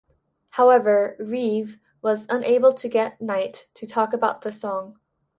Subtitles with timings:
[0.49, 4.99] However Reeve was unable to get Knight to talk about the song.